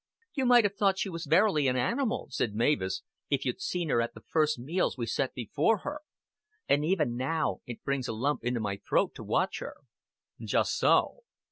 "You 0.33 0.47
might 0.47 0.63
have 0.63 0.73
thought 0.73 0.97
she 0.97 1.09
was 1.09 1.27
verily 1.27 1.67
an 1.67 1.75
animal," 1.77 2.25
said 2.31 2.55
Mavis, 2.55 3.03
"if 3.29 3.45
you'd 3.45 3.61
seen 3.61 3.89
her 3.89 4.01
at 4.01 4.15
the 4.15 4.23
first 4.27 4.57
meals 4.57 4.97
we 4.97 5.05
set 5.05 5.35
before 5.35 5.81
her. 5.85 5.99
And 6.67 6.83
even 6.83 7.15
now 7.15 7.59
it 7.67 7.83
brings 7.83 8.07
a 8.07 8.13
lump 8.13 8.43
into 8.43 8.59
my 8.59 8.77
throat 8.77 9.13
to 9.13 9.23
watch 9.23 9.59
her." 9.59 9.75
"Just 10.43 10.75
so." 10.79 11.19